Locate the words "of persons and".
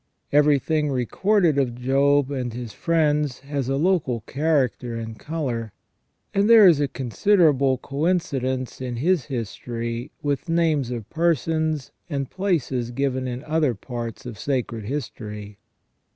10.89-12.31